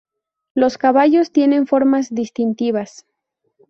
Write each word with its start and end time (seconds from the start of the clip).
Los 0.55 0.79
caballos 0.79 1.31
tienen 1.31 1.67
formas 1.67 2.09
distintivas. 2.09 3.05